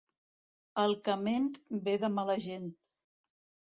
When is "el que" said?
0.85-1.15